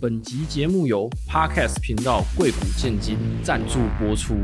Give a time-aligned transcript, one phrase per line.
[0.00, 4.34] 本集节目由 Podcast 频道贵古贱今赞助播出。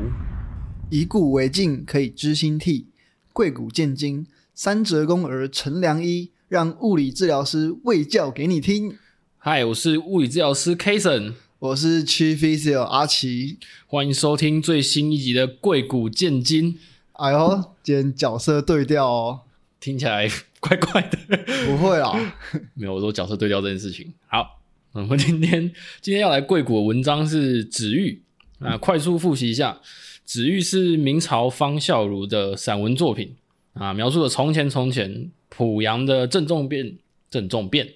[0.91, 2.89] 以古为镜，可以知兴替。
[3.33, 8.99] 贵古贱今，三折肱而成良医，让物理治疗师卫教给你听。
[9.39, 16.79] 嗨，我是物理治疗师 Kason，我是 Chief Physio 阿奇，欢迎收听最新一集的贵古贱今。
[17.13, 19.41] 哎呦，今天角色对调哦，
[19.81, 20.29] 听起来
[20.61, 21.17] 怪怪的。
[21.65, 22.13] 不会啊，
[22.77, 24.13] 没有，我说角色对调这件事情。
[24.27, 24.53] 好。
[24.97, 25.71] 我们今天
[26.01, 28.23] 今天要来贵谷的文章是《紫玉》
[28.67, 29.73] 啊，快速复习一下，
[30.25, 33.37] 《紫玉》是明朝方孝孺的散文作品
[33.75, 36.97] 啊，描述了从前从前濮阳的郑仲变，
[37.29, 37.87] 郑仲变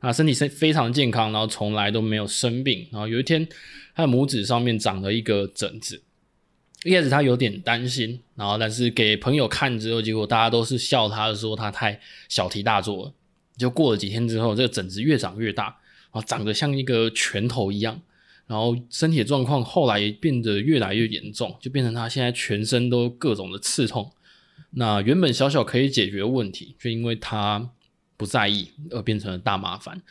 [0.00, 3.46] 啊，身体是非常健康，然后从来都没有生病，然后有一天
[3.94, 6.02] 他的拇指上面长了一个疹子，
[6.82, 13.12] 一开始他有点担心，然后但是给朋友看之后，结果大家都是笑他说他太小题大做了，
[13.56, 15.76] 就过了几天之后，这个疹子越长越大。
[16.10, 18.00] 啊，长得像一个拳头一样，
[18.46, 24.10] 然后身体状况后来变得越来越严重，就变成他现在全身都各种的刺痛。
[24.70, 27.70] 那原本小小可以解决问题，却因为他
[28.16, 30.02] 不在意而变成了大麻烦。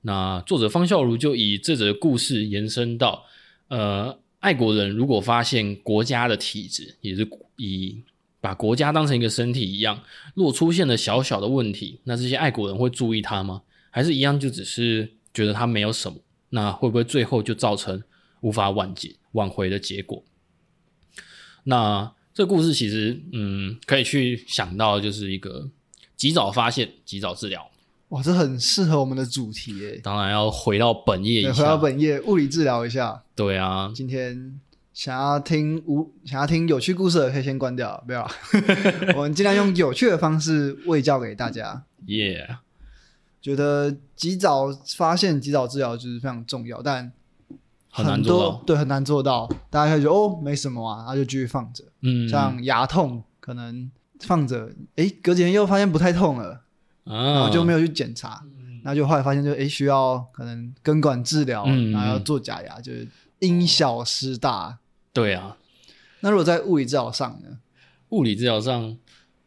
[0.00, 3.24] 那作者方孝孺就以这则故事延伸到，
[3.68, 8.02] 呃，爱国人如果发现国家的体质，也是以
[8.40, 10.02] 把国家当成一个身体一样，
[10.34, 13.62] 如果出现了小小的问题，那这些爱国人会注意他吗？
[13.90, 15.12] 还是一样就只是？
[15.32, 16.18] 觉得它没有什么，
[16.50, 18.02] 那会不会最后就造成
[18.40, 20.22] 无法挽解、挽回的结果？
[21.64, 25.70] 那这个故事其实，嗯，可以去想到就是一个
[26.16, 27.70] 及早发现、及早治疗。
[28.08, 30.00] 哇，这很适合我们的主题耶！
[30.02, 33.22] 当然要回到本业一下，回到本业，物理治疗一下。
[33.34, 34.60] 对啊，今天
[34.92, 38.30] 想要听无想要听有趣故事的，可以先关掉，不要。
[39.16, 41.84] 我们尽量用有趣的方式喂教给大家。
[42.06, 42.56] 耶、yeah。
[43.42, 47.12] 觉得及早发现、及早治疗就是非常重要，但
[47.90, 48.62] 很，很难做到。
[48.64, 49.50] 对，很难做到。
[49.68, 51.84] 大家会觉得哦，没什么啊，他就继续放着。
[52.02, 56.62] 嗯，像牙痛，可能放着，哎，隔几天又发现不太痛了，
[57.02, 58.44] 啊、然后就没有去检查，
[58.84, 63.08] 那、嗯、就后来发现就哎需要可能根管治疗，嗯、然后要做假牙，就是
[63.40, 64.78] 因小失大。
[65.12, 65.56] 对啊，
[66.20, 67.58] 那如果在物理治疗上呢？
[68.10, 68.96] 物理治疗上。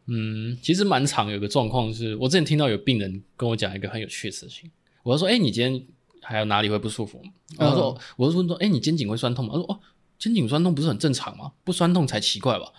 [0.06, 4.70] 嗯，其实蛮常有个状况是，我之前听到有病人跟我讲一个很有趣的事情，
[5.02, 5.86] 我就说，哎、欸，你今天
[6.22, 7.30] 还有哪里会不舒服吗？
[7.58, 9.54] 然后说，我就说，哎、欸，你肩颈会酸痛吗？
[9.54, 9.80] 他说，哦，
[10.18, 11.52] 肩颈酸痛不是很正常吗？
[11.64, 12.72] 不酸痛才奇怪吧？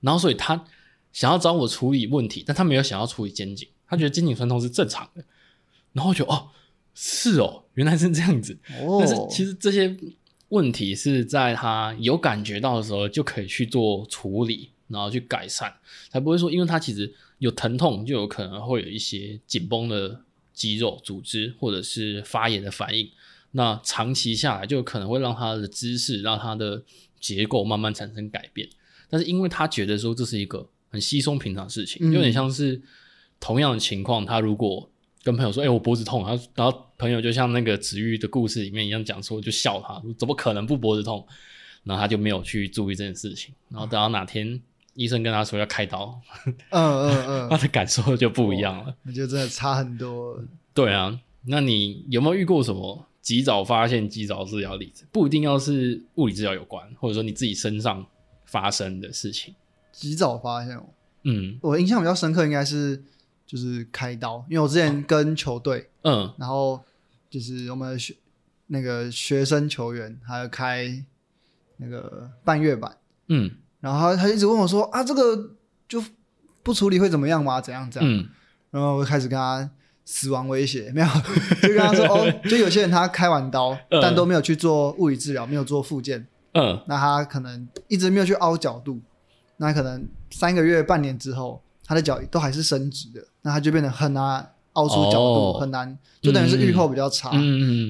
[0.00, 0.62] 然后所以他
[1.12, 5.24] 想要找我处理问题，但他没有想要处理肩颈，他觉得肩颈酸痛是正常的。
[5.94, 6.48] 然后我觉得，哦，
[6.94, 8.58] 是哦，原来是这样子。
[8.82, 9.96] 哦，但是其实这些
[10.50, 14.68] 问题是在他有感觉到的时候就可以去做处理。
[14.94, 15.70] 然后去改善，
[16.08, 20.18] 才不会说，因为他其实有疼痛，就有可能会有一些紧绷的
[20.52, 23.10] 肌肉组织，或者是发炎的反应。
[23.50, 26.82] 那长期下来，就有可能会让他的姿势，让他的
[27.20, 28.68] 结构慢慢产生改变。
[29.10, 32.80] 但是，因为他觉得说这是一个很稀松平常的事情，有点像是
[33.38, 34.90] 同样的情况，他如果
[35.22, 41.26] 跟朋友说：“哎、欸，我脖子痛。”然后，然后朋友就像那个子玉的故事里面一样讲说，就笑他，怎么可能不脖子痛？
[41.84, 43.54] 然后他就没有去注意这件事情。
[43.68, 44.60] 然后等到哪天，
[44.94, 50.42] 医生跟他说要开刀，嗯嗯嗯， 他的感受就不一样了，那就真的差很多。
[50.72, 55.04] 对啊，那你有没有遇过什么及早发现、及早治疗的例子？
[55.12, 58.04] 不一定要是物理治疗有关，或者说你自己身上
[58.44, 59.54] 发生的事情。
[59.92, 60.80] 及早发现，
[61.24, 63.02] 嗯，我印象比较深刻应该是
[63.46, 66.82] 就是开刀，因为我之前跟球队，嗯，然后
[67.30, 68.14] 就是我们学
[68.68, 71.04] 那个学生球员还要开
[71.76, 72.96] 那个半月板，
[73.28, 73.50] 嗯。
[73.84, 75.50] 然后他他一直问我说啊，这个
[75.86, 76.02] 就
[76.62, 77.60] 不处理会怎么样吗？
[77.60, 78.10] 怎样怎样？
[78.10, 78.26] 嗯、
[78.70, 79.68] 然后我就开始跟他
[80.06, 81.06] 死亡威胁， 没有，
[81.60, 88.98] 就跟他说哦， 就有些人他开完刀，嗯、但都没有去做物理治疗，没有做复健，嗯，那他可能一直没有去凹角度，
[89.58, 97.30] 那可能三个月、半年之后，他的脚都还是伸直的，那他就变得很难凹出角度，哦、很难，就等于是预后比较差，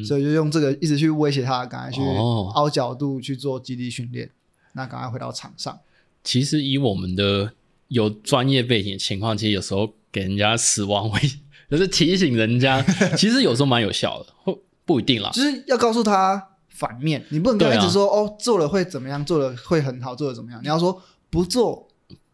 [0.04, 4.28] 所以就用这个一直去威胁他，赶快去凹角度去做基地训练。
[4.74, 5.80] 那赶快回到场上。
[6.22, 7.52] 其实以我们的
[7.88, 11.20] 有专业背景的情况，其实有时候给人家死亡威，
[11.70, 12.82] 就是提醒人家，
[13.16, 15.30] 其实有时候蛮有效的，不不一定啦。
[15.32, 20.60] 就是要告诉他反面，你不能跟他一直说、啊、哦，做了会怎么样，做了会很好，做了怎么样。
[20.62, 21.88] 你要说不做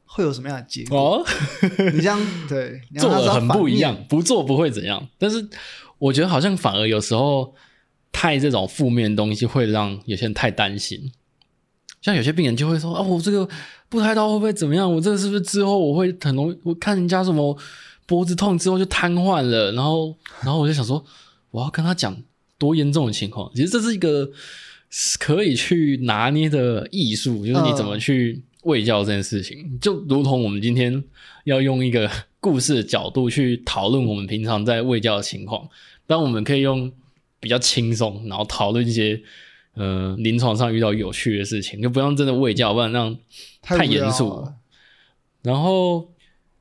[0.04, 0.98] 会有什么样的结果？
[0.98, 1.26] 哦、
[1.92, 5.08] 你这样对，你做了很不一样，不做不会怎样。
[5.18, 5.48] 但是
[5.98, 7.54] 我觉得好像反而有时候
[8.12, 11.12] 太这种负面的东西，会让有些人太担心。
[12.02, 13.48] 像有些病人就会说啊，我这个
[13.88, 14.92] 不开刀会不会怎么样？
[14.92, 16.58] 我这个是不是之后我会很容易？
[16.62, 17.56] 我看人家什么
[18.06, 21.04] 脖子痛之后就瘫痪了，然后然后我就想说，
[21.50, 22.16] 我要跟他讲
[22.58, 23.50] 多严重的情况？
[23.54, 24.30] 其实这是一个
[25.18, 31.02] 可以去拿捏的艺术，就是你怎么去喂教这件事情，嗯、就如同我们今天
[31.44, 32.10] 要用一个
[32.40, 35.68] 故事的角度去讨论我们平常在喂教的情况，
[36.06, 36.90] 但我们可以用
[37.38, 39.22] 比较轻松，然后讨论一些
[39.74, 43.16] 呃临床上遇到有趣的事情，就不用真的喂教，不然让
[43.62, 44.48] 太严肃。
[45.42, 46.12] 然后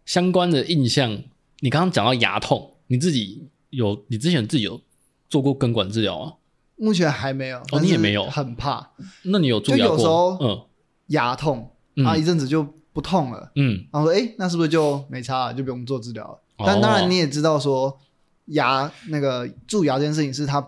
[0.06, 1.22] 相关的印象，
[1.60, 4.82] 你刚刚讲到牙痛，你自己有，你之前自己有
[5.30, 6.34] 做过根管治疗啊？
[6.78, 7.60] 目前还没有。
[7.72, 8.92] 哦，你也没有，很怕。
[9.24, 9.88] 那你有蛀牙过？
[9.88, 10.62] 就有时候，嗯，
[11.08, 16.40] 牙痛，然后一阵子就不痛了，嗯，然后说，哎，那是不是就没差了，就不用做治疗了？
[16.66, 18.00] 但当然你也知道，说
[18.46, 20.66] 牙那个蛀牙这件事情是它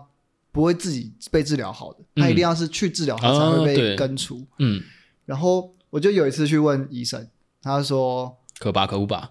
[0.52, 4.46] 不会自己被治疗好的，他一定要是去治疗他才会被根除。
[4.58, 4.80] 嗯，
[5.24, 7.26] 然后我就有一次去问医生。
[7.62, 9.30] 他说：“可拔可不拔，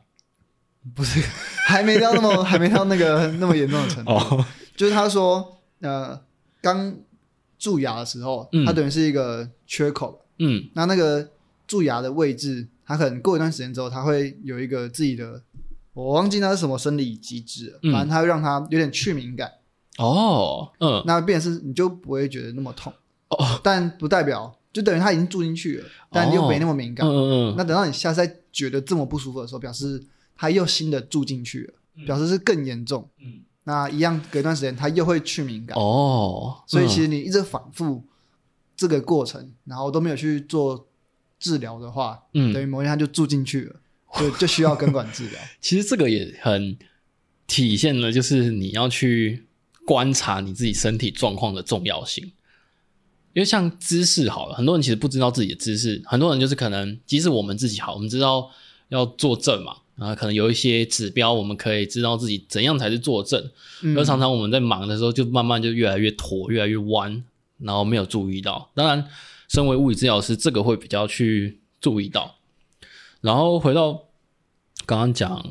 [0.95, 1.21] 不是，
[1.67, 4.11] 还没到那么， 还没到那个那么严重的程度。
[4.11, 4.45] 哦、
[4.75, 6.17] 就是他说，呃，
[6.61, 6.95] 刚
[7.59, 11.29] 蛀牙的时候，嗯、它等于是一个缺口，嗯，那那个
[11.67, 15.43] 蛀牙的位置，它可能过一段时间之后，它会有一个自己的，
[15.93, 19.51] 我忘记那是什么生理机制了，嗯、反正它会让它有点去敏感。
[19.97, 22.93] 哦，嗯，那变成是你就不会觉得那么痛，
[23.29, 27.05] 哦，但不代表。”就等于它已经住进去了，但你又没那么敏感。
[27.05, 30.01] 哦、嗯嗯，那等到你下次再觉得这么不舒服的时候，表示
[30.33, 33.05] 它又新的住进去了，嗯、表示是更严重。
[33.19, 35.77] 嗯，那一样隔一段时间它又会去敏感。
[35.77, 38.01] 哦，嗯、所以其实你一直反复
[38.77, 40.87] 这个过程，然后都没有去做
[41.37, 43.75] 治疗的话，嗯，等于某一天它就住进去了，
[44.21, 45.41] 就就需要根管治疗。
[45.59, 46.77] 其实这个也很
[47.45, 49.43] 体现了，就是你要去
[49.91, 52.23] 观察你自己身体状况的重要性。
[53.33, 56.01] 因为像姿势好了，很多人其实不知道自己的姿势。
[56.05, 58.49] 很多人就是可能，即使我们自己好，我们知道
[58.87, 63.51] 要坐正嘛，然后可能有一些指标，我们可以知道自己怎样才是坐正。
[63.81, 67.21] 嗯，而常常我们在忙的时候，就慢慢就越来越驼，越来越弯，
[67.57, 68.71] 然后没有注意到。
[68.73, 69.05] 当然，
[69.49, 72.37] 身为物理治疗师，这个会比较去注意到。
[73.19, 73.91] 然后回到
[74.85, 75.45] 刚刚讲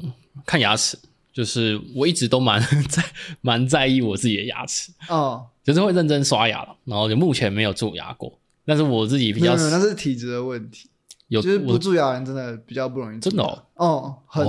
[0.47, 0.99] 看牙齿，
[1.33, 3.05] 就是我一直都蛮 在
[3.41, 5.47] 蛮在意我自己的牙齿哦。
[5.63, 8.33] 就是会认真刷牙了，然后就目前没有蛀牙过。
[8.65, 10.89] 但是我自己比较，没有，那是体质的问题。
[11.29, 13.21] 有就是不蛀牙的人真的比较不容易。
[13.21, 14.45] 真的哦，哦，很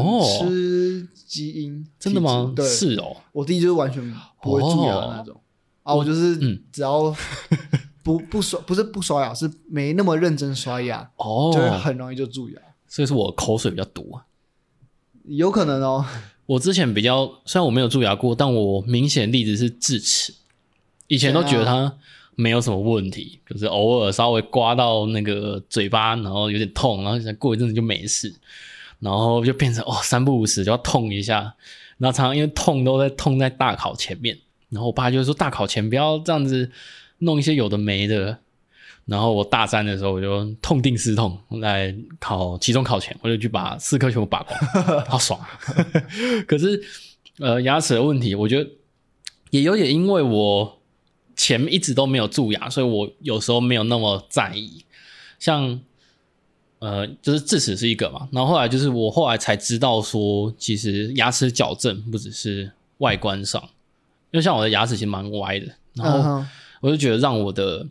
[0.50, 1.86] 吃基因。
[2.00, 2.52] 真的吗？
[2.56, 3.18] 对，是哦。
[3.34, 4.02] 我弟就是完全
[4.42, 5.40] 不会蛀牙的那种。
[5.84, 6.38] 啊，我就是
[6.72, 7.16] 只要
[8.02, 12.60] 不不刷，不是不刷牙，是没那么认真刷牙，哦，就会很容易就蛀牙。
[12.88, 14.24] 所以说我口水比较多。
[15.26, 16.04] 有可能哦。
[16.52, 20.34] 我之前比较，虽然我没有蛀牙过，但我明显例子是智齿。
[21.08, 21.96] 以前都觉得它
[22.36, 28.36] 没有什么问题，就是偶尔稍微刮到那个嘴巴，然后有点痛，然后想过一阵子就没事，
[29.00, 31.56] 然后就变成哦三不五时就要痛一下，
[31.98, 34.38] 然后常常因为痛都在痛在大考前面，
[34.68, 36.70] 然后我爸就说大考前不要这样子
[37.20, 38.40] 弄一些有的没的，
[39.12, 44.60] 然后我大三的时候我就痛定思痛，来考期中考前我就去把四颗全部拔光，
[45.06, 45.40] 好爽。
[46.48, 46.82] 可是
[47.40, 48.70] 呃牙齿的问题，我觉得
[49.50, 50.78] 也有点因为我。
[51.34, 54.86] 前面一直都没有蛀牙，所以我有时候没有那么在意。
[55.40, 55.80] 像，
[56.78, 63.60] 呃，就是智齿是一个嘛，然后后来就是我后来才知道说，其实牙齿矫正不只是外观上，
[64.30, 66.46] 因为像我的牙齿其实蛮歪的，然后
[66.82, 67.88] 我就觉得让我的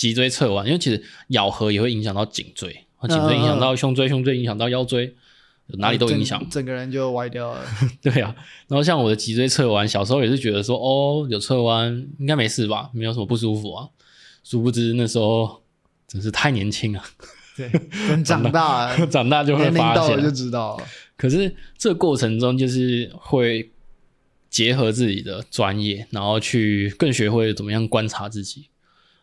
[0.00, 2.72] 脊椎侧弯，因为其实咬合也会影响到颈椎，
[3.06, 5.14] 颈椎影响到胸椎，胸椎影响到腰椎。
[5.74, 7.62] 哪里都影响，整，整个人就歪掉了。
[8.00, 8.34] 对啊，
[8.66, 13.88] 然后像我的脊椎侧弯，小时候也是觉得说，哦，有侧弯应该没事吧，没有什么不舒服啊。
[14.42, 15.62] 殊不知那时候
[16.08, 17.04] 真是太年轻了。
[17.58, 17.70] 对，
[18.08, 20.84] 等长大了， 长大就会发现就知道了。
[21.18, 23.70] 可是这个过程中，就是会
[24.48, 28.70] 结合自己的专业，然后去更学会怎么样观察自己。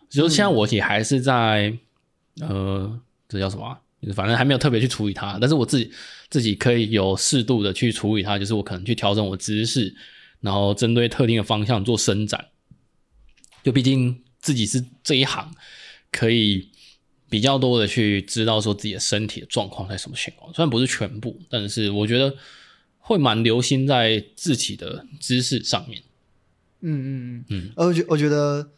[0.10, 1.70] 就是现在我也还是在，
[2.42, 3.80] 嗯、呃，这叫什么、啊？
[4.14, 5.92] 反正还没有特别去处理它，但是我自己
[6.30, 9.94] 自己可以有适度的去处理它，就是我可能去调整我姿势，
[10.40, 12.46] 然后针对特定的方向做伸展。
[13.64, 15.52] 就毕竟自己是这一行，
[16.12, 16.70] 可以
[17.28, 20.54] 比较多的去知道说自己的身体的状况在什么情况。
[20.54, 22.34] 虽然不是全部，但是我觉得
[23.00, 26.02] 会蛮留心在自己的姿势上面。
[26.82, 28.70] 嗯嗯嗯嗯，而我觉我觉得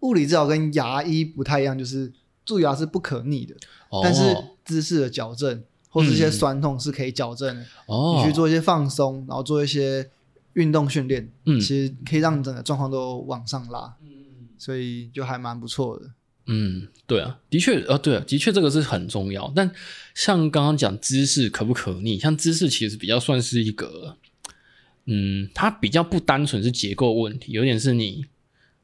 [0.00, 2.12] 物理治疗跟牙医不太一样，就是。
[2.48, 3.54] 蛀牙是不可逆的，
[3.90, 4.22] 哦、但是
[4.64, 7.62] 姿势的矫正或是一些酸痛是可以矫正的。
[7.84, 10.08] 哦、你去做一些放松，然后做一些
[10.54, 13.94] 运动训练，嗯，其实可以让你整个状况都往上拉。
[14.02, 16.10] 嗯，所以就还蛮不错的。
[16.46, 19.52] 嗯，对啊，的确，呃，对啊，的确这个是很重要。
[19.54, 19.70] 但
[20.14, 24.16] 像刚刚讲姿势可不可逆，像姿势其实比较算是一个，
[25.04, 28.24] 嗯，它比较不单纯是结构问题，有点是你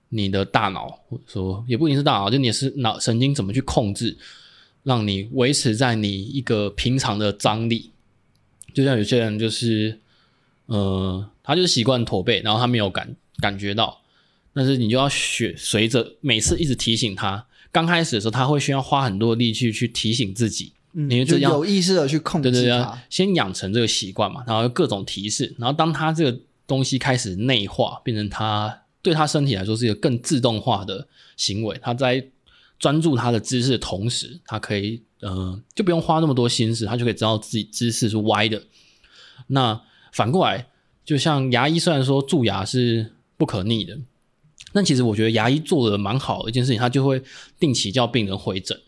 [0.09, 4.17] 你的大脑，或者说也不一定是大脑，就你是脑神经怎么去控制，
[4.83, 7.91] 让你维持在你一个平常的张力。
[8.73, 10.01] 就像有些人就是，
[10.67, 14.01] 呃，他就是习惯驼背，然后他没有感感觉到，
[14.53, 31.07] 但是你就要学，随着每次一直提醒他，刚开始的时候他会需要花很多力气去提醒自己，嗯，你就有意识的去控制，对对对，先养成这个习惯嘛，然后各种提示，然后当他这个东西开始内化，变成他对他身体来说是一个更自动化的
[31.37, 32.27] 行为，他在
[32.81, 35.05] 专注他的姿势的同时，他可以。
[35.21, 38.63] 呃，就不用花那么多心思，他就可以知道自己姿势是歪的。
[39.47, 39.81] 那
[40.13, 40.67] 反过来，
[41.03, 43.99] 就像牙医虽然说蛀牙是不可逆的，
[44.75, 47.23] 但其实我觉得牙医做的蛮好的一件事情，他就会
[47.59, 48.79] 定期叫病人回诊。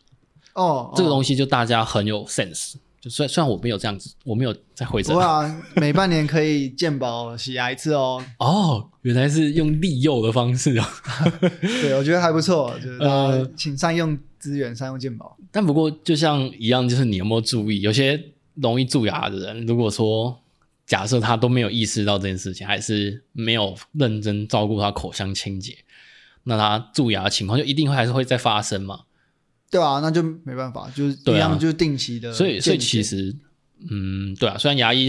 [0.52, 2.74] 哦，这个东西就大家很有 sense。
[3.06, 5.14] 就虽然虽然我没有这样子，我没有在回诊。
[5.14, 8.20] 哇，每半年可以健保洗牙一次哦。
[8.40, 10.88] 哦，原来是用利诱的方式啊。
[11.62, 15.36] 对，我觉得还不错，就是呃，请善用资源，善用健保。
[15.52, 17.80] 但不过，就像一样，就是你有没有注意？
[17.80, 18.20] 有些
[18.54, 20.36] 容易蛀牙的人，如果说
[20.84, 25.76] 假设他都没有意识到这件事情，还是没有认真照顾他口腔清洁，
[26.42, 29.02] 那他蛀牙的情况就一定会还是会再发生嘛？
[29.70, 32.32] 对啊，那就没办法，就是一样，就是定期的。
[32.32, 33.34] 所以，所以其实，
[33.90, 35.08] 嗯，对啊，虽然牙医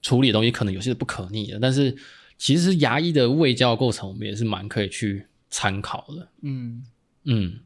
[0.00, 1.96] 处理的东西可能有些是不可逆的，但是
[2.38, 6.28] 其实牙医的卫教过程，我们也是蛮可以去参考的。
[6.42, 6.84] 嗯
[7.24, 7.60] 嗯，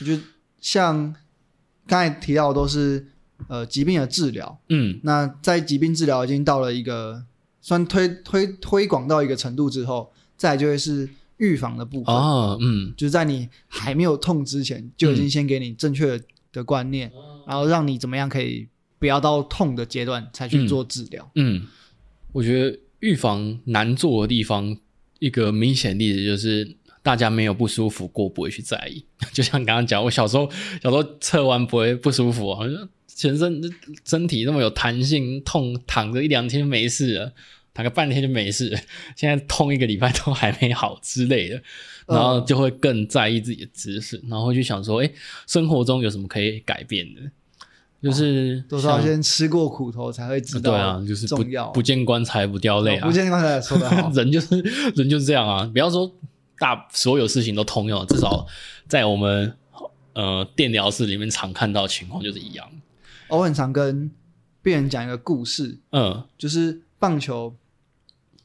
[0.00, 0.22] 我觉得。
[0.58, 1.14] 像
[1.86, 3.06] 刚才提到的都是
[3.46, 7.24] 呃疾病的治疗，嗯，那在疾病治疗已经到了一个
[7.60, 16.20] 算推推推广到一个程度之后，再就会是预防的部分哦，嗯，就是在你还没有痛之前，就已经先给你正确
[16.52, 18.66] 的观念，嗯，然后让你怎么样可以
[18.98, 21.30] 不要到痛的阶段才去做治疗。
[21.34, 21.66] 嗯，嗯，
[22.32, 24.76] 我觉得预防难做的地方，
[25.18, 26.76] 一个明显例子就是。
[27.06, 29.04] 大家没有不舒服过，不会去在意。
[29.32, 30.50] 就像刚刚讲，我小时候
[30.82, 33.62] 小时候侧弯不会不舒服，好像全身
[34.04, 37.32] 身体那么有弹性，痛躺着一两天就没事了，
[37.76, 38.80] 躺个半天就没事了。
[39.14, 41.62] 现在痛一个礼拜都还没好之类的，
[42.06, 45.10] 然后就会更在意自己的姿势，然后会去想说，哎，
[45.46, 47.20] 生活中有什么可以改变的？
[48.02, 51.68] 就是多少先吃过苦头才会知道，对啊，就是不要。
[51.70, 54.58] 不见棺材不掉泪啊，不见棺材说得好， 人就是
[54.94, 56.10] 人就是这样啊，不要说。
[56.58, 58.46] 大所有事情都通用，至少
[58.88, 59.52] 在我们
[60.14, 62.66] 呃电疗室里面常看到的情况就是一样。
[63.28, 64.10] 我很常跟
[64.62, 67.54] 病人讲一个故事，嗯，就是棒球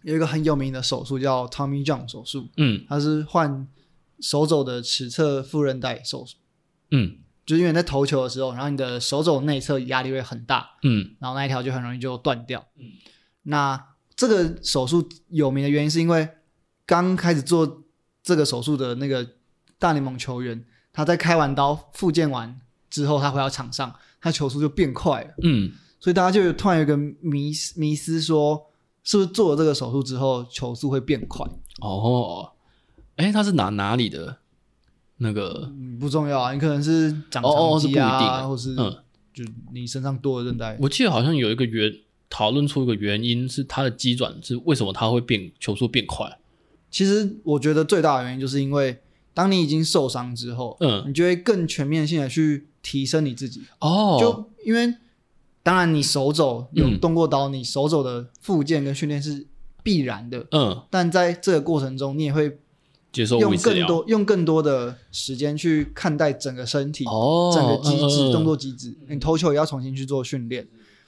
[0.04, 3.68] 有一个很有名的手术叫 Tommy John 手术，嗯，它是换
[4.20, 6.38] 手肘的尺侧副韧带手术，
[6.92, 12.86] 嗯，就是因为在投球的时候，然后你的手肘内侧压力会很大，嗯，然后那一条就很容易就断掉，嗯，
[13.44, 16.30] 那这个手术有名的原因是因为
[16.86, 17.80] 刚开始做。
[18.24, 19.28] 这个手术的那个
[19.80, 25.34] 大联盟球员，他在开完刀、复健完之后，他回到场上，他球速就变快了。
[25.42, 28.71] 嗯，所以大家就突然有一个迷迷思说，
[29.04, 31.46] 是不是做了这个手术之后，球速会变快？
[31.82, 32.52] 哦，
[33.16, 34.38] 哎，他是哪哪里的？
[35.24, 38.98] 那个、嗯、不重要啊，你可能是长长肌啊，哦哦、或是嗯，
[39.32, 40.76] 就你身上多的韧带。
[40.82, 41.94] 我记得好像有一个原
[42.28, 46.40] 讨论出一个原因是他的机转是为什么他会变球速变快？
[46.90, 49.00] 其实我觉得最大的原因就是因为，
[49.34, 53.62] 当你已经受伤之后，嗯，你就会更全面性的去提升你自己。
[53.80, 54.92] 哦，就因为
[55.64, 59.46] 当然你手肘有动过刀，嗯，你手肘的复健跟训练是
[59.84, 62.60] 必然的，嗯，但在这个过程中，你也会
[63.12, 70.68] 接受用更多用更多的时间去看待整个身体，哦，整个机制，嗯，动作机制，你投球也要重新去做训练，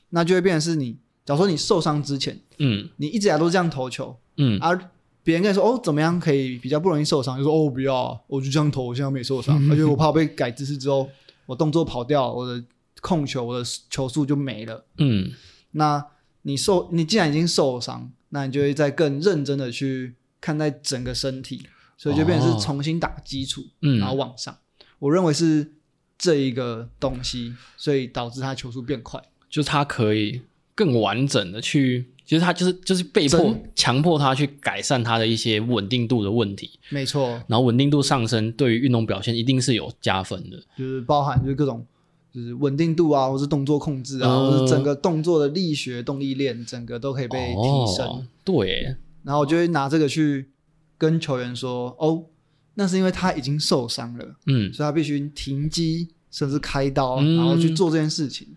[0.09, 4.77] 那就会变成是你，假如说你受伤之前，嗯，你一直以来都是这样投球，嗯，而
[5.23, 7.37] 别人跟你说哦，怎么样可以比较不容易受伤？
[7.37, 11.07] 就说哦，不要、啊，我就这样投，我现在没受伤， 而且我怕我被改姿势之后，
[11.45, 12.61] 我动作跑掉，我的
[13.03, 14.85] 控球，我的球速就没了。
[14.97, 15.31] 嗯，
[15.71, 16.03] 那
[16.43, 21.67] 你受，你既然已经受伤，那你就会再更认真的去看待整个身体，
[21.97, 24.57] 所以就变成是重新打基础，嗯、然后往上。
[24.99, 25.73] 我认为是
[26.17, 30.41] 这一个东西，所以导致他球速变快，就是他可以
[30.73, 32.09] 更完整的去。
[32.25, 37.31] 其实他就是就是被迫强迫他去改善他的一些稳定度的问题，没错。
[37.49, 41.85] 然后稳定度上升，对于运动表现一定是有加分的，就是包含就是各种
[42.33, 48.05] 就是稳定度啊，或是动作控制啊，嗯、或是整个动作的力学动力链，整个都可以被提升。
[48.07, 50.49] 哦、对，然后我就会拿这个去
[50.97, 52.25] 跟球员说：“哦，
[52.73, 58.47] 那是因为他已经受伤了，嗯，所以他必须停机，甚至开刀，嗯、然后去做这件事情。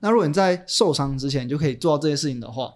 [0.00, 2.74] 那如果你在受伤之前就可以做到这件事情的话。”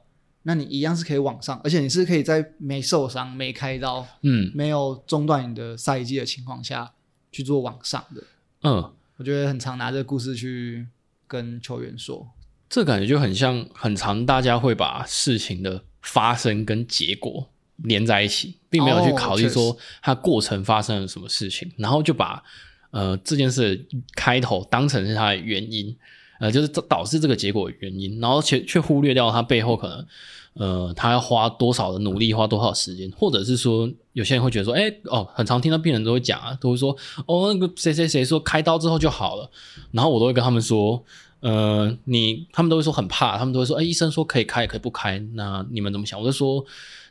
[0.49, 6.93] 那你一样是可以往上，而且你是可以在没受伤、没开刀、嗯，没有中断你的赛季的情况下
[7.33, 8.23] 去做往上的。
[8.63, 10.87] 嗯，我觉得很常拿这个故事去
[11.26, 12.28] 跟球员说，
[12.68, 22.42] 这感觉就很像很常大家会把事情的发生跟结果连在一起，并没有去考虑说它过程发生了什么事情，哦、然后就把
[22.90, 25.96] 呃这件事开头当成是它的原因。
[26.38, 30.06] 呃，就是导致这个结果的原因，然后却却忽略掉它背后可能，
[30.52, 36.96] 呃，他要花多少的努力，花多少时间，或者是说，有些人会觉得说，哎，哦，很常听到病人都会讲啊，都会说，
[37.26, 39.50] 哦，那个谁谁谁说开刀之后就好了，
[39.92, 41.04] 然后我都会跟他们说，
[41.40, 46.18] 呃，你他们都会说很怕，他们都会说，哎，医生说可以开也可以不开，那你们怎么想？
[46.18, 46.64] 我就说，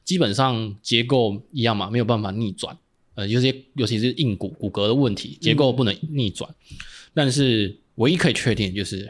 [0.03, 2.75] 基本上结构一样嘛，没有办法逆转，
[3.13, 6.77] 呃，有些尤其是硬骨骨骼的问题，结构不能逆转，嗯、
[7.13, 7.77] 但是。
[7.95, 9.09] 唯一可以确定的就是，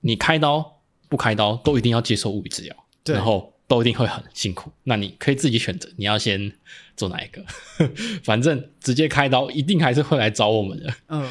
[0.00, 2.74] 你开刀不开刀都一定要接受物理治疗，
[3.04, 4.72] 然后都一定会很辛苦。
[4.82, 6.52] 那你可以自己选择，你要先
[6.96, 7.44] 做哪一个？
[8.22, 10.94] 反正直接开刀一定还是会来找我们的。
[11.08, 11.28] 嗯，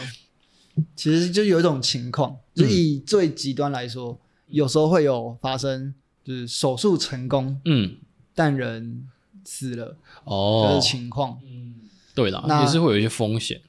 [0.95, 5.93] 其实就有一种情况，就以最极端来说，嗯、有时候会有发生，
[6.23, 7.97] 就是手术成功，嗯，
[8.35, 9.07] 但人
[9.43, 11.39] 死了哦的情况。
[11.43, 11.75] 嗯，
[12.15, 13.61] 对的，也是会有一些风险。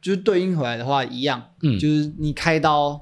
[0.00, 3.00] 就是对应回来的话一样，嗯，就是你开刀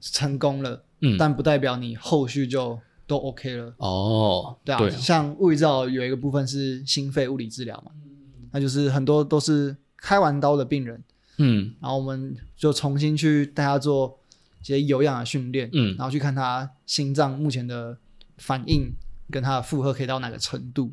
[0.00, 3.74] 成功了，嗯，但不代表你后续就都 OK 了。
[3.78, 11.02] 哦，对啊，对啊，像物理治疗有一个部分是心肺物理治疗嘛，嗯，那就是很多都是开完刀的病人，
[11.38, 14.18] 嗯，然后我们就重新去带他做
[14.62, 17.96] 一些有氧的训练，嗯，然后去看他心脏目前的
[18.38, 18.92] 反应
[19.30, 20.90] 跟他的负荷可以到哪个程度，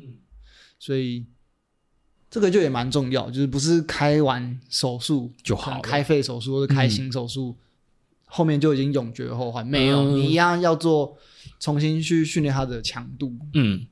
[0.78, 1.26] 所以。
[2.30, 7.62] 这个就也蛮重要，就是不是开完手术就好，开肺手术或者开心手术，嗯、
[8.24, 9.64] 后面就已经永绝后患。
[9.64, 11.16] 没有，嗯、你一样要做，
[11.64, 13.34] 重新去训练他的强度。
[13.54, 13.86] 嗯，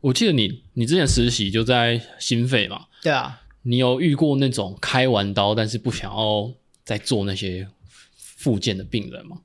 [0.00, 2.86] 我记得你，你之前实习就在心肺嘛？
[3.02, 3.42] 对啊。
[3.64, 6.50] 你有遇过那种开完刀但是不想要
[6.84, 7.68] 再做那些
[8.14, 9.36] 复健的病人吗？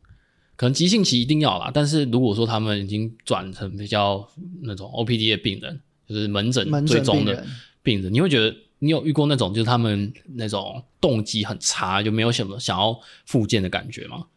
[0.55, 4.25] 可能急性期一定要啦，但是如果说他们已经转成比较
[4.61, 7.45] 那种 OPD 的病人，就是门诊最终的。
[7.83, 14.27] 病人，你会觉得你有遇过那种就是他们那种动机很差，就没有什么想要复健的感觉吗？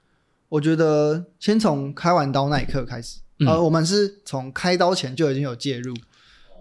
[0.55, 5.93] 我觉得先从开完刀那一刻开始，呃、嗯，我们是从开刀前就已经有介入，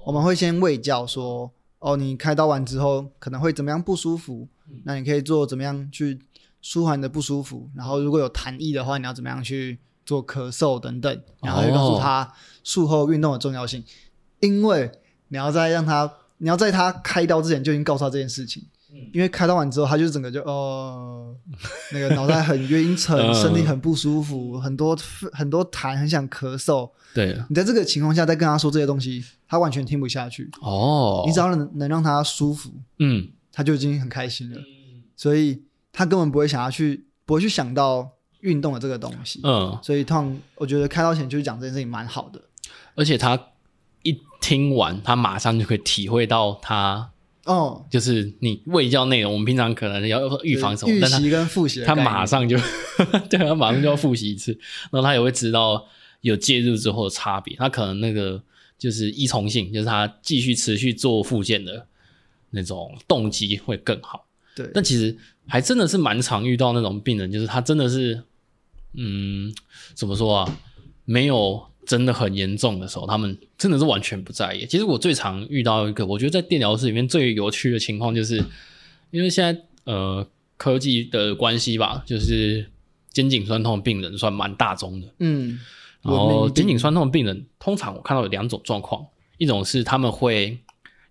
[0.03, 4.47] 我们会先喂教说，哦，你开刀完之后可能会怎么样不舒服，
[4.85, 6.19] 那你可以做怎么样去
[6.59, 13.83] 舒缓你的不舒服，然后如果有痰液的话，你要怎么样去做咳嗽等等，然后会告诉他术后运动的重要性，
[14.39, 14.91] 因为
[15.27, 16.11] 你要再让他。
[16.39, 21.35] 你要在他开刀之前就已经告诉他这件事情，嗯、因为开刀完之后，他就整个就哦，
[21.91, 24.95] 那个脑袋很晕沉，身体很不舒服，很多
[25.31, 26.89] 很多痰，很想咳嗽。
[27.13, 30.49] 对，你在这个情况下再跟他说这些东西，他完全听不下去。
[30.61, 34.59] 哦，你只要能能让他舒服，嗯，他就已经很开心了。
[34.59, 38.09] 嗯、所以他根本不会想要去，不会去想到
[38.41, 39.39] 运动的这个东西。
[39.43, 42.41] 嗯，所以通常我觉得开刀前就是讲这件事情蛮好的，
[42.95, 43.39] 而且他。
[44.05, 47.09] 一听完，他马上就可以体会到他
[47.45, 49.33] 哦，就是你卫教内容。
[49.33, 52.57] 我们平常可能要预防什么，但习跟复习，他马上就
[53.29, 54.57] 对，他马上就要复习一次，
[54.91, 55.85] 然后他也会知道
[56.21, 57.55] 有介入之后的差别。
[57.57, 58.41] 他可能那个
[58.77, 61.85] 就是依从性，就是他继续持续做复健的
[62.51, 64.25] 那种动机会更好。
[64.55, 68.23] 对，但其实还真的是蛮常遇到那种病人，就是他真的是，
[68.93, 69.53] 嗯，
[69.93, 70.57] 怎么说啊，
[71.05, 71.72] 没有。
[71.85, 74.65] 真的很严重的时候，他们真的是完全不在意。
[74.65, 78.43] 其实我最常遇到一个，我觉得在电疗室里面最有趣的情况，就是
[79.11, 80.25] 因为现在呃
[80.57, 82.65] 科技的关系吧，就是
[83.11, 85.07] 肩颈酸痛的病人算蛮大宗的。
[85.19, 85.59] 嗯，
[86.01, 89.05] 然后肩颈酸痛的病人，通常我看到有两种状况，
[89.37, 90.57] 一种是他们会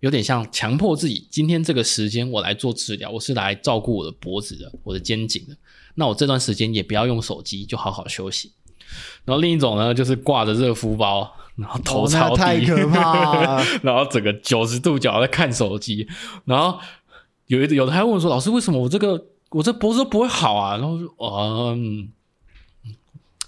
[0.00, 5.56] 有点像强迫自己，今天这个时间我来做治疗，我是来照顾我的脖子的，我的肩颈的，
[5.94, 8.52] 那我这段时间也不要用手机，就好好休息。
[9.24, 16.08] 然后另一种呢，就是挂着热敷包，然后头朝地，哦、太可怕然后整个九十度角在看手机，
[16.44, 16.78] 然后
[17.46, 21.08] 有一有的还问我说：“老师，为什么我这个我这脖子都不会好啊？”然后说
[21.76, 22.08] ：“嗯，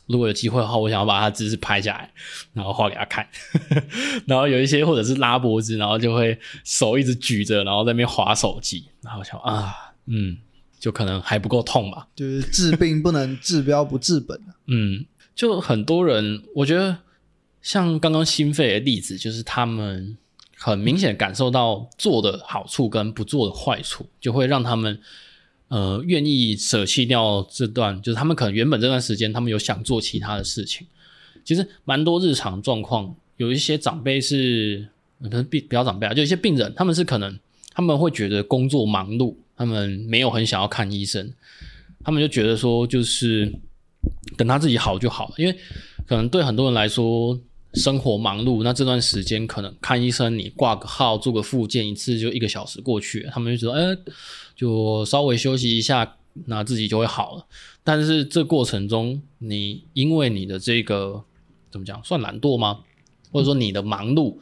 [0.07, 2.11] 如果有机会的话，我想要把他姿势拍下来，
[2.53, 3.27] 然后画给他看。
[4.27, 9.75] ”然后有一些或者是拉脖子，然后就会手一直举着，然后在那边滑手机，然后想啊，
[10.07, 10.37] 嗯，
[10.79, 12.07] 就可能还不够痛吧？
[12.15, 15.07] 就是治病不能治标不治本嗯。
[15.35, 16.99] 就很多人，我觉得
[17.61, 20.17] 像刚刚心肺的例子，就是他们
[20.57, 24.99] 很明显感受到做的好处跟不做的坏处，就会让他们
[25.69, 30.87] 呃愿意舍弃掉这段，就是他们可能原本这段时间他们有想做其他的事情。
[31.45, 34.89] 其实蛮多日常状况，有一些长辈是
[35.21, 37.39] 可能比比较长辈啊，就一些病人，他们是可能
[37.75, 41.31] 他们会觉得工作忙碌，他们没有很想要看医生，
[42.03, 43.53] 他们就觉得说就是
[44.37, 45.57] 等他自己好就好了，因为
[46.07, 47.39] 可能对很多人来说
[47.75, 53.99] 生活忙碌，那这段时间可能看医生你挂个号做个复健一次就一个小时过去，他们就觉得哎，
[54.55, 57.47] 就稍微休息一下，那自己就会好了。
[57.83, 61.25] 但是这过程中，你因为你的这个
[61.71, 62.81] 怎么讲，算懒惰吗？
[63.33, 64.37] 或者说你的忙碌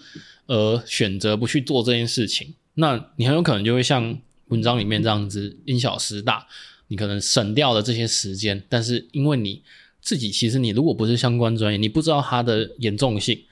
[0.47, 6.47] 而选择不去做这件事情，那你很有可能就会像文章里面这样子因小失大，
[6.93, 9.63] 你可能省掉了这些时间，但是因为你
[10.03, 13.43] 自己其实你如果不是相关专业，你不知道它的严重性，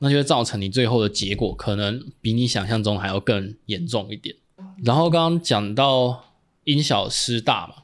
[0.00, 4.36] 那就会造成你最后的结果可能比你想象中还要更严重一点。
[4.84, 7.76] 然后刚刚讲到因小失大嘛。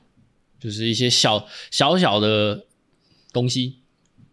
[0.61, 2.65] 就是一些小小小的
[3.33, 3.77] 东西，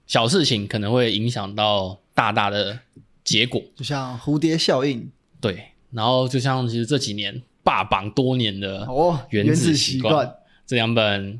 [0.07, 2.79] 小事情可能会影响到大大的
[3.23, 5.07] 结果，就像蝴蝶效应。
[5.39, 10.25] 对，然后就像其实这几年霸榜多年的哦，《原子习惯》
[10.65, 11.39] 这两本，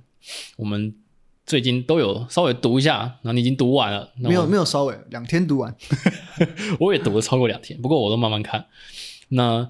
[0.58, 0.94] 我们
[1.46, 5.76] 最近都有稍微读一下，然后你已经读完了，没有没有稍微两天读完，
[6.80, 8.66] 我也读了超过两天，不过我都慢慢看。
[9.30, 9.70] 那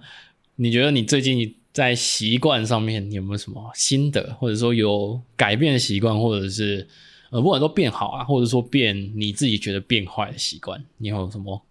[0.55, 1.55] 你觉得你最近？
[1.75, 6.87] 在习惯上面，你有没有什么心得，或者说有改变的习惯，或者是
[7.31, 11.61] 呃，不管说变好啊，或者说变你自己觉得变坏的习惯，你有什么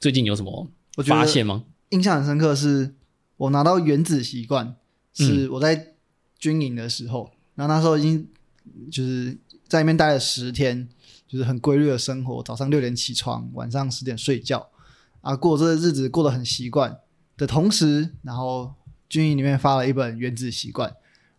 [0.00, 0.66] 最近有什么
[1.06, 1.62] 发现吗？
[1.90, 2.96] 印象很深刻，是
[3.36, 4.74] 我拿到原子习惯，
[5.14, 5.91] 是我在
[6.42, 8.26] 军营的时候，然后那时候已经
[8.90, 10.88] 就是在里面待了十天，
[11.28, 14.68] 就是很规律的生活，早上六点起床，晚上十点睡觉，
[15.20, 16.98] 啊，过这个日子过得很习惯
[17.36, 18.74] 的同时，然后。
[19.12, 20.88] 军营里面发了一本《原子习惯》，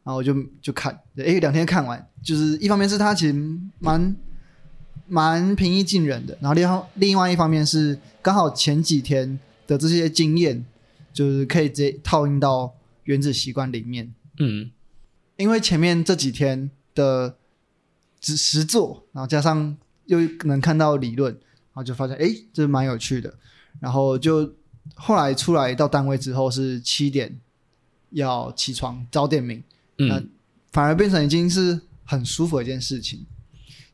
[0.03, 3.33] 然后我就就看，诶，两天看完，就是一方面是他其实
[3.79, 4.15] 蛮
[5.07, 10.63] 蛮平易近人的，然后另外另外一方面是刚好前几天的这些经验，
[11.11, 12.65] 就是可以直接套用到
[13.05, 14.13] 《原子习惯》里面。
[14.37, 14.69] 嗯，
[15.37, 17.37] 因为前面这几天的
[18.21, 23.33] 实实做，然后加上又能看到理论，然后就发现，诶，这蛮有趣的。
[23.79, 24.53] 然后就
[24.95, 27.39] 后来出来到单位之后是七点。
[28.15, 29.63] 要起床早点名，
[29.97, 30.23] 嗯，那
[30.71, 33.25] 反而变成已经是很舒服的一件事情。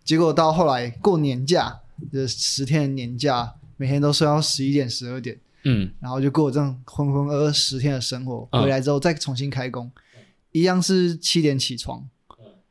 [0.04, 1.80] 结果到后来过年假，
[2.12, 8.46] 这十天的年假，每天都睡到十一点、十二点，嗯，然后就过这种浑浑噩噩十天的生活。
[8.52, 10.02] 回来之后再重新开工，嗯、
[10.52, 12.08] 一样是七点起床，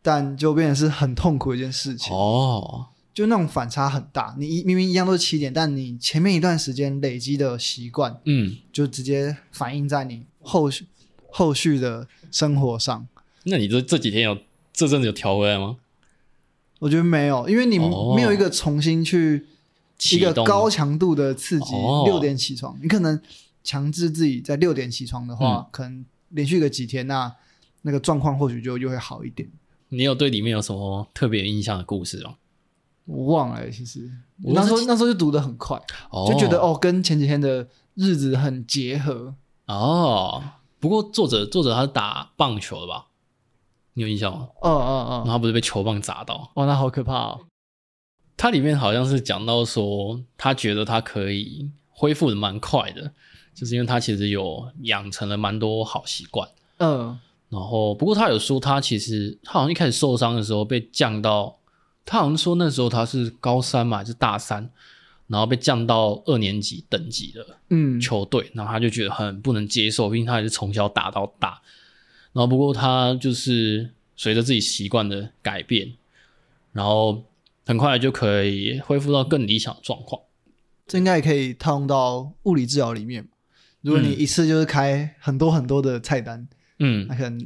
[0.02, 2.12] 但就变成是很痛苦的一件事情。
[2.14, 4.34] 哦，就那种反差很大。
[4.38, 10.86] 你明明一样都是七点，但你前面一段时间累积的习惯，嗯，就直接反映在你后续。
[11.30, 13.06] 后续的生活上，
[13.44, 14.38] 那你这这几天有
[14.72, 15.76] 这阵子有调回来吗？
[16.78, 19.46] 我觉得没有，因为你没有一个重新去
[20.10, 21.74] 一个高强度的刺激，
[22.06, 23.20] 六点起床，你可能
[23.62, 27.32] 强制自己在六点起床的话，嗯、可能连续个几天，那
[27.82, 29.48] 那个状况或许就又会好一点。
[29.88, 32.36] 你有对里面有什么特别印象的故事吗？
[33.06, 34.10] 我忘了、欸，其实
[34.42, 35.80] 我那时候那时候就读的很快，
[36.26, 39.34] 就觉得哦，跟前几天的日子很结合
[39.66, 40.42] 哦。
[40.78, 43.06] 不过作者作者他是打棒球的吧？
[43.94, 44.48] 你有印象吗？
[44.60, 46.52] 哦哦哦，然后不是被球棒砸到？
[46.54, 47.40] 哇，那好可怕哦！
[48.36, 53.10] 他里面好像是讲到说，他觉得他可以恢复的蛮快的，
[53.54, 56.48] 就是因为他其实有养成了蛮多好习惯。
[56.76, 61.58] 嗯，然后不过他有说，他其实他好像一开始受伤的时候被降到，
[62.04, 64.70] 他好像说那时候他是高三嘛，还是大三？
[65.26, 71.60] 然后被降到二年级等级的嗯球队，嗯，然后他就觉得很不能接受，毕竟他也是从小打到大。
[72.32, 75.92] 然后不过他就是随着自己习惯的改变，
[76.72, 77.22] 然后
[77.66, 80.22] 很快就可以恢复到更理想的状况。
[80.86, 83.28] 这应该也可以套用到物理治疗里面。
[83.82, 87.38] 如果你一次就是开很多很多的菜单，嗯，那可能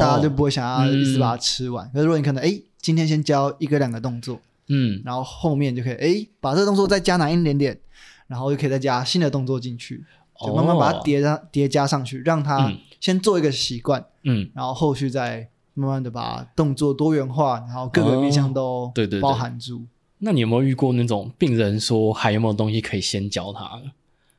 [0.00, 1.88] 大家就不会想要一直把它吃完。
[1.92, 4.40] 可是如果你可能哎，今天先教一个两个动作。
[4.68, 7.78] 嗯，然后后面就可以哎，把这个动作再加难一点点，
[8.26, 10.04] 然后又可以再加新的动作进去，
[10.44, 19.82] 就慢慢把它叠上叠加上去，让它先做一个习惯，嗯，然后后续再慢慢的把动作多元化，然后各个面向都对对包含住。
[20.18, 23.80] 那你有没有遇过那种病人说还有没有东西可以先教他？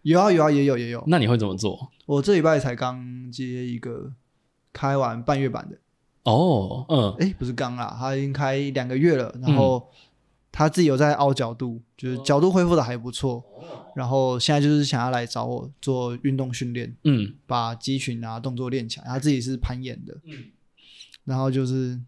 [0.02, 1.02] 有啊有啊也有也有。
[1.08, 1.90] 那你会怎么做？
[2.06, 4.12] 我这礼拜才刚接一个
[4.74, 5.78] 开完半月板的。
[6.24, 9.90] 哦，嗯，哎，不是刚啦，他已经开两个月了，然后。
[10.50, 13.44] 他自己有在凹角度，就是角度恢复的还不错，
[13.96, 19.06] 然后现在就是想要来找我做运动训练，嗯，把肌群啊动作练起来。
[19.06, 20.46] 他自己是攀岩的，嗯，
[21.26, 22.02] 然后就是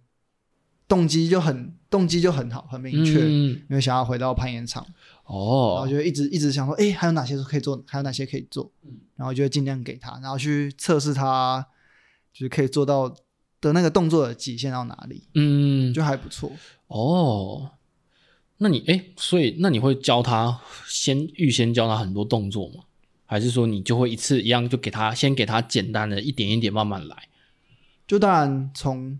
[0.87, 4.83] 动机就很动机就很好，很明确，嗯、因为想要回到攀岩场。
[5.25, 7.79] 哦，然后就一直一直想说，哎，还有哪些可以做？
[7.85, 8.71] 还有哪些可以做？
[9.15, 11.63] 然后就会尽量给他，然后去测试他，
[12.33, 13.13] 就是可以做到
[13.61, 15.23] 的那个动作的极限到哪里。
[15.33, 16.51] 嗯，就还不错。
[16.87, 17.71] 哦，
[18.57, 22.83] 那你哎，所以那你会教他先预先教他很多动作吗？
[23.25, 27.27] 还是说你就会一次一样就给他先给他简单的一点一点慢慢来？
[28.07, 29.19] 就当然从。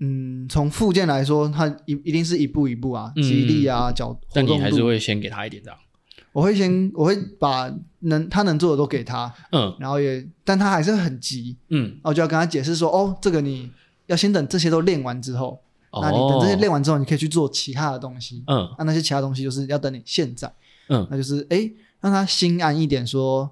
[0.00, 4.28] 嗯，从附件来说，它一一定是一步一步啊，肌力啊，脚活动。
[4.34, 5.78] 但你还是会先给他一点这样。
[6.34, 13.70] 我会先，我会把能他能做的都给他，嗯，然后也，但他还是很急，嗯，然后就要跟他解释说，哦，这个你
[14.06, 20.52] 要先等这些都练完之后，哦、那你等这些练完之后，你可以去做其他的东西，嗯，那那些其他东西就是要等你现在，
[20.88, 21.70] 嗯，那就是哎，
[22.00, 23.50] 让他心安一点说，说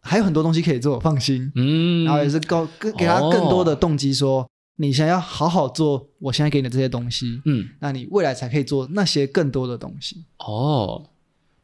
[0.00, 4.40] 还有很多东西可以做，放心，嗯，然后也是告给给他更多的动机说。
[4.42, 4.48] 哦。
[4.80, 10.24] 你想要好好做我现在给你的这些东西，嗯，那你未来才可以做那些更多的东西。
[10.38, 11.04] 哦，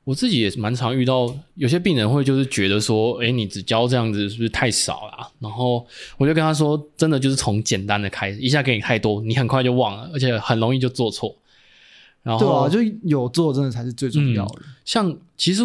[0.04, 5.28] 我自己也是蛮常遇到，有些病人会就是觉得说，诶，你只教这样子是不是太少了？
[5.38, 5.86] 然后
[6.18, 11.34] 我就跟他说，真的就是从简单的开始，一下给你太多，你很快就忘了，而且很容易就做错。
[12.22, 14.60] 然后对啊，就有做真的才是最重要的。
[14.60, 15.62] 嗯，像其实。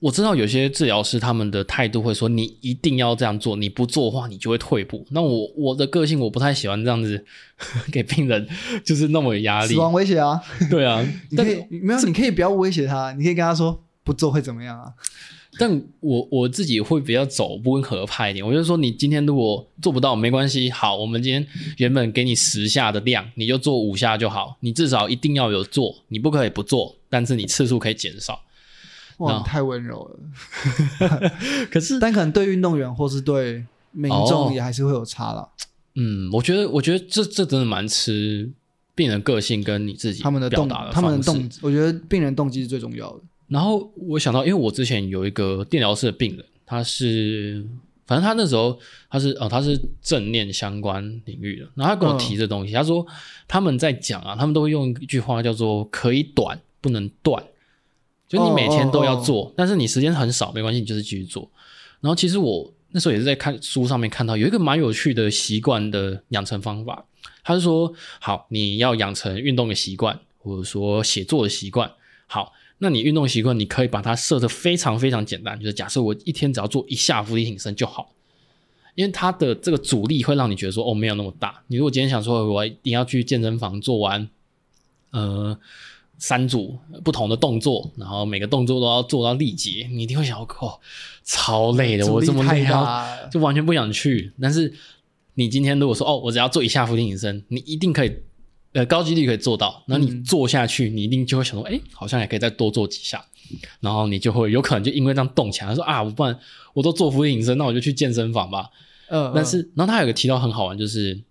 [0.00, 5.04] 我知道有些治疗师他们的态度会说，你一定要这样做，你不做的话你就会退步。
[5.10, 7.24] 那我我的个性我不太喜欢这样子
[7.90, 8.46] 给病人
[8.84, 10.40] 就是那么有压力，死亡威胁啊。
[10.70, 14.92] 对啊， 你可以没有，你可以不要威胁他，你可以跟他说不做会怎么样啊？
[15.58, 21.46] 但我我自己会比较走温和派一点，我就说你今天如果做不到没关系，好，我们今天
[21.78, 28.38] 原本给你十下的量，你就做五下就好，你至少一定要有做，你不可以不做，但是你次数可以减少。
[29.18, 30.20] 哇，太温柔了。
[31.70, 35.48] 可是，但可能对运动员或是对民众也还是会有差啦。
[35.94, 38.50] 嗯，我觉得，我觉得这这真的蛮吃
[38.94, 43.20] 病人个性跟你自己他们的动的他们的动，我觉得病人动机是最重要的。
[43.48, 47.64] 然后我想到，因为我之前有一个电疗室的病人，他是
[48.06, 53.06] 反正他那时候他是哦，他是正念相关领域的，然后他跟我提这东西，嗯、他说
[53.48, 57.42] 他们在讲啊，他们都会用一句话叫做“可以短，不能断”。
[58.28, 59.54] 就你每天都要做，oh, oh, oh.
[59.56, 61.48] 但是你时间很少，没关系，你就是继续做。
[62.00, 67.04] 然后其实我那时候也是在看书上面看到有一个蛮有趣的习惯的养成方法。
[67.44, 71.90] 他是说，好，你要养成运动的习惯，或者说写作的习惯。
[72.26, 78.10] 好，那你运动习惯你可以把它设的非常非常简单，就是假设我一天只要做一下伏地挺身就好，
[78.96, 81.62] 因为它的这个阻力会让你觉得说，哦，没有那么大。
[81.68, 84.28] 你如果今天想说我一定要去健身房做完，
[85.12, 85.56] 呃。
[86.18, 90.80] 三组不同的动作，然后每个动作都要做到力竭，你一定会想，哦，
[91.24, 94.32] 超累的，我这么累啊，就完全不想去。
[94.40, 94.72] 但是
[95.34, 98.12] 你今天如果说，哦，我只要做一下伏地挺身，你一定可以，
[98.72, 99.82] 呃，高几率可以做到。
[99.86, 103.24] 然后你做下去，你一定就会想说，哎、嗯，好像也可以再多做几下。
[103.80, 106.36] 然后你就会有可能就因为这样动起来，说啊，我不然
[106.72, 108.70] 我都做伏地挺身，那我就去健身房吧。
[109.08, 111.22] 嗯，但是，然后他有个提到很好玩，就是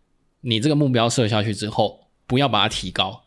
[0.41, 3.24] 你这个目标设下去之后，不要把它提高。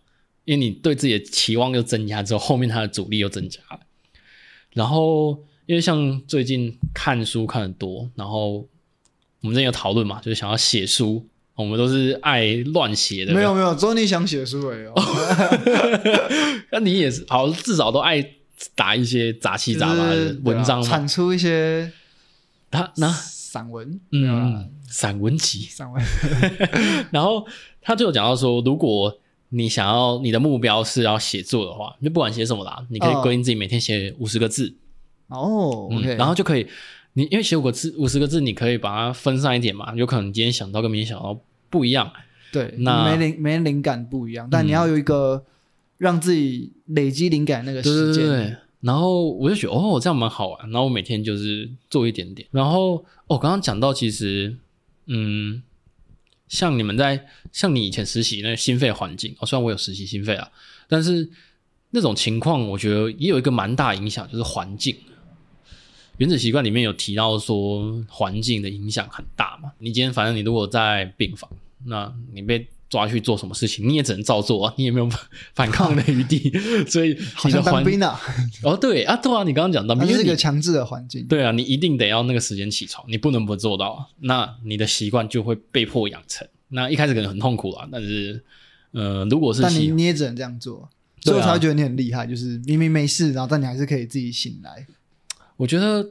[0.49, 3.81] 因为你对自己的期望又增加之后，后面它的阻力又增加了。
[4.73, 8.67] 然后，因为像最近看书看的多，然后
[9.43, 11.23] 我们之前有讨论嘛，就是想要写书，
[11.55, 13.35] 我们都是爱乱写的。
[13.35, 14.95] 没有没有，只有你想写书而已哦。
[16.73, 18.27] 那你也是，好，至少都爱
[18.75, 21.93] 打一些杂七杂八的文章嘛，产出一些
[22.71, 26.03] 他那散文，嗯，散文集，散文。
[27.13, 27.47] 然后
[27.83, 29.15] 他就有讲到说，如果
[29.51, 34.75] 你想要你的目标是要写作的话，就不管写什么啦，你可以规定自己每天写五十个字。
[35.29, 36.67] 哦，嗯，然后就可以，
[37.15, 41.39] 你因为写五个字五十个字，你可以把它分散一点嘛，有可能今天想到跟明天想到
[41.71, 42.13] 不一样，
[42.53, 45.45] 对，那没灵没灵感不一样，但你要有一个
[45.97, 54.57] 让自己累积灵感的那个时间，对，然后我就觉得哦，这样蛮好玩，然后我每天就是做一点点，然后哦，刚刚讲到其实
[55.07, 55.63] 嗯。
[56.49, 60.51] 像你们在像你以前实习那个心肺环境，哦，虽然我有实习心肺啊，
[60.89, 61.29] 但是
[61.91, 64.97] 那种情况，我觉得也有一个蛮大影响，就是环境。
[66.17, 69.71] 原子习惯里面有提到说，环境的影响很大嘛。
[69.79, 71.49] 你今天反正你如果在病房，
[71.85, 75.09] 那你被抓去做什么事情，你也只能照做啊， 你也没有
[75.55, 76.53] 反抗的余地。
[76.88, 78.18] 所以好像当兵啊，
[78.62, 81.27] 哦对啊，对啊，你刚刚讲当兵，是一个强制的环境。
[81.27, 86.46] 对啊，你一定得要那个时间起床，你不能不做到，那你的习惯就会被迫养成。
[86.68, 88.42] 那一开始可能很痛苦啊，但是
[88.92, 90.88] 呃，如果是但你你也只能这样做，
[91.20, 94.87] 所以我才会觉得你很厉害，就是明明没事，然后但你还是可以自己醒来。
[95.57, 96.09] 我觉得，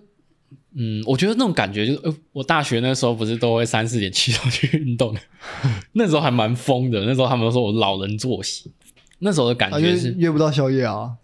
[0.79, 5.15] 嗯，我觉得那种感觉就是，呃，我大学那时候不是都会三四点起床去运动，
[5.93, 7.01] 那时候还蛮疯的。
[7.01, 8.71] 那时候他们都说我老人作息，
[9.19, 11.17] 那时候的感觉是约不到宵夜啊。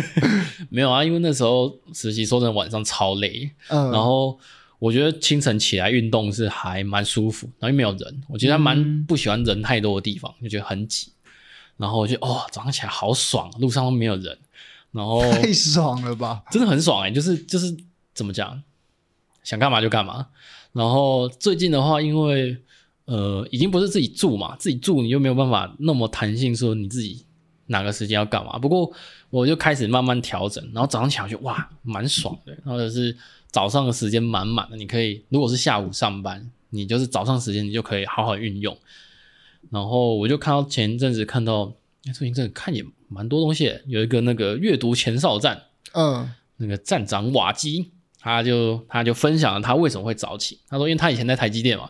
[0.70, 4.38] 没有啊，因为那时候实习说真的晚上超累，嗯，然后
[4.78, 11.12] 我觉得清晨起来运动是还蛮舒服，然后又没有人，我觉得还蛮不喜欢人太多的地方，就觉得很挤。
[11.76, 14.38] 然后我就哦，早上起来好爽，路上都没有人，
[14.92, 17.76] 然后太爽了吧，真的很爽哎，就是就是
[18.14, 18.62] 怎么讲，
[19.46, 20.26] 想干嘛就干嘛。
[20.72, 22.56] 然后最近的话，因为
[23.04, 27.24] 呃已经不是自己住嘛，自己住你就没有办法那么弹性，说你自己
[27.66, 28.58] 哪个时间要干嘛。
[28.58, 28.92] 不过
[29.30, 33.16] 我就开始慢慢调整，然后早上起来就哇蛮爽的，或者是
[33.52, 38.76] 早上的时间满满的，你可以如果是下午上班，你就是早上时间你就可以好好运用。
[39.70, 41.72] 然后我就看到前一阵子看到，
[42.12, 47.90] 最近这看也蛮多东西，有一个那个阅读前哨站，嗯，那个站长瓦基，
[48.26, 50.58] 他就他就分享了他为什么会早起。
[50.68, 51.88] 他说，因为他以前在台积电嘛，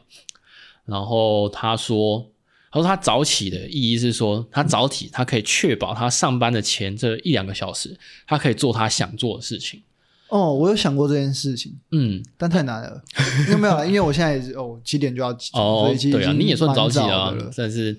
[0.84, 2.30] 然后他说，
[2.70, 9.82] 他说他早起的意义是说，他早起他可以确保他上班的前这一两个小时，他可以做他想做的事情。
[10.28, 13.02] 哦，我有想过这件事情，嗯，但太难了，
[13.48, 17.98] 因为没有，因为我现在哦七点就要起，哦，对啊，你也算早起啊，但是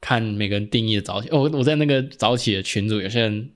[0.00, 1.28] 看每个人定义的早起。
[1.28, 3.50] 哦，我在那个早起的群组，有些人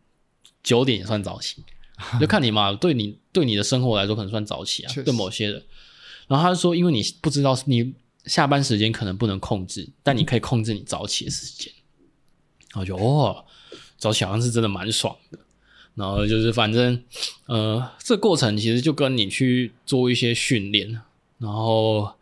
[0.62, 1.64] 九点也算早起，
[2.20, 5.62] 就看你嘛，对你对你的生活来说可能算早起啊，对某些人。
[6.26, 7.94] 然后他就说，因为你不知道你
[8.26, 11.72] 下班时间可能不能控制，但你可以控制你早起的时间。
[12.72, 13.44] 然后就哦，
[13.96, 15.38] 早起好像是真的蛮爽的。
[15.94, 17.02] 然后就是，反正，
[17.46, 21.00] 呃，这个过程其实就跟你去做一些训练，
[21.38, 22.12] 然后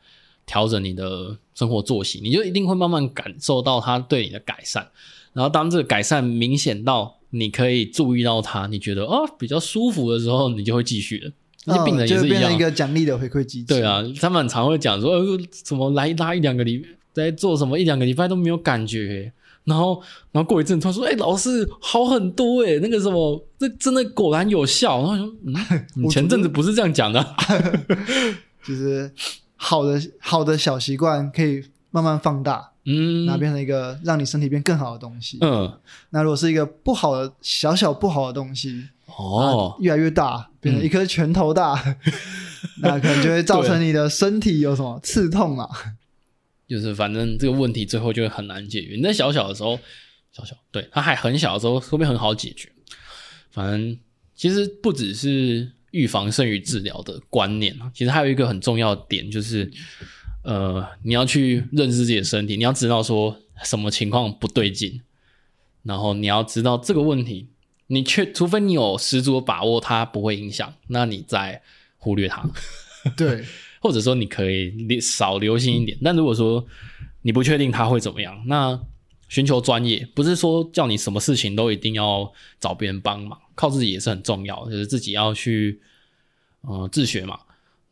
[0.47, 4.91] 调整你的生活作息，你就一定会慢慢感受到它对你的改善。
[5.37, 11.31] 然后当这个改善明显到你可以注意到它，你觉得哦比较舒服的时候，你就会继续了。
[11.67, 13.67] 那些病人也是一样，变成一个奖励的回馈机制。
[13.67, 19.31] 对啊，他们常会讲说，呃，怎么来拉一两个礼，在做什么一两个礼拜都没有感觉。
[19.65, 25.55] 然后，然后过一阵，他说：“哎、欸，老师好很多哎，那个什么，这真的果然有效。”然后说：“嗯，
[26.01, 27.35] 你前阵子不是这样讲的。
[28.65, 29.11] ”就是
[29.57, 31.65] 好的好的小习惯可以
[31.97, 35.39] 慢慢放大，嗯，然后变成一个让你身体变更好的东西。
[35.41, 35.81] 嗯，
[36.11, 41.97] 那如果是一个不好的小小不好的东西，哦，越来越大，变成一颗拳头大，嗯、
[42.85, 45.67] 那可能就会造成你的身体有什么刺痛啊。
[46.69, 48.95] 就是反正这个问题最后就会很难解决。
[48.97, 49.79] 你在小小的时候，
[50.33, 52.71] 小小对他还很小的时候，会不会很好解决？
[53.51, 53.99] 反正
[54.35, 59.71] 其实不只是预防胜于治疗的观念啊，其实还有一个很重要的点，就是
[60.47, 65.03] 呃，你要去认识自己的身体，你要知道说什么情况不对劲，
[65.83, 67.49] 然后你要知道这个问题，
[67.89, 71.61] 你确除非你有十足的把握它不会影响，那你再
[71.99, 72.49] 忽略它。
[73.17, 73.45] 对。
[73.79, 76.65] 或者说你可以少留心一点，但如果说
[77.23, 78.81] 你不确定它会怎么样，那
[79.29, 85.81] 寻求专业不是说叫你什么事情都一定要找别人帮忙，靠自己也是很重要，就是自己要去
[86.63, 87.39] 呃自学嘛。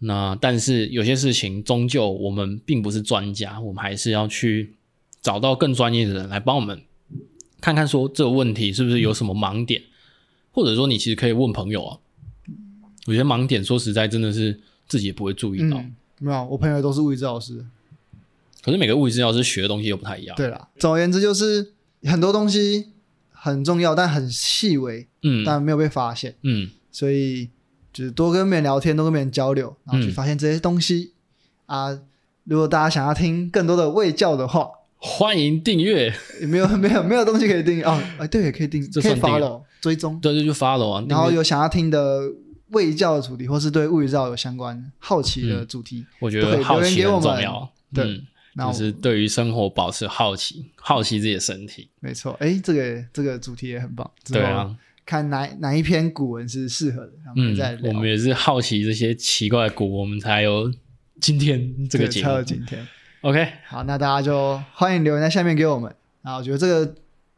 [0.04, 4.74] 那但是有些事情终究我们并不是专家，我们还是要去
[5.20, 6.82] 找到更专业的人来帮我们
[7.60, 9.82] 看看说这个问题是不是有什么盲点，
[10.52, 11.98] 或者说你其实可以问朋友啊。
[13.06, 14.60] 有些盲点说实在真的是。
[14.86, 17.64] 自己也不会注意到，嗯、没有，我朋友都是物理治疗师，
[18.62, 20.36] 可是每个物理治疗师学的东西又不太一样。
[20.36, 22.88] 对啦，总而言之就是很多东西
[23.30, 27.48] 很重要，但很细微，嗯，但没有被发现，嗯，所以
[27.94, 31.14] 就是多跟别人聊天，多跟别人交流，然后去发现这些东西、
[31.66, 32.00] 嗯、啊。
[32.44, 36.12] 如果大家想要听更多的卫教的话，欢迎订阅。
[36.42, 41.06] 没有 没有没有东西可以订阅哦， 哎，对，也可以订，可以 follow 追踪，对对，就 follow 啊。
[41.08, 42.30] 然后有想要听的。
[42.70, 47.70] 卫教的主题，或是对物理治疗有相关好奇的主题，嗯、我觉得好奇很重要。
[47.92, 51.88] 对，嗯、然后就是对于生活保持好奇，好奇自己的身体。
[52.00, 54.10] 没错，哎，这个这个主题也很棒。
[54.24, 54.74] 对啊，
[55.06, 57.92] 看哪哪一篇古文是适合的，然后我们再聊。
[57.92, 60.72] 嗯，我们也是好奇这些奇怪的古，我们才有
[61.20, 62.26] 今天这个节目。
[62.26, 62.86] 才有今天。
[63.22, 65.94] OK，好，那大家就欢迎留言在下面给我们。
[66.22, 66.94] 然后我觉得这个。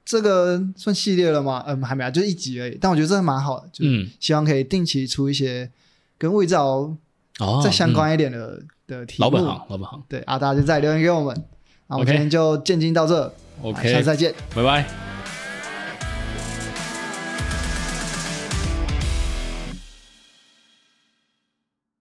[0.08, 1.64] 这个算系列了吗？
[1.66, 2.78] 嗯，还没啊，就一集而已。
[2.80, 5.68] 但我觉得这蛮好的，就是希望可以定期出一些
[6.16, 6.96] 跟物理治疗
[7.60, 9.24] 再相关一点的、哦嗯、的题目。
[9.24, 10.00] 老本行，老本行。
[10.08, 11.34] 对啊，大家就再留言给我们。
[11.88, 13.34] 那我们今天就见金到这。
[13.62, 15.15] OK，下次再见，拜拜。